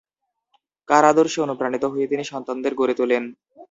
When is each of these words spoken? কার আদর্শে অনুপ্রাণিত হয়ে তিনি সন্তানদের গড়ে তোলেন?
কার 0.89 1.03
আদর্শে 1.11 1.39
অনুপ্রাণিত 1.41 1.83
হয়ে 1.91 2.09
তিনি 2.11 2.23
সন্তানদের 2.31 2.73
গড়ে 2.79 2.95
তোলেন? 2.99 3.23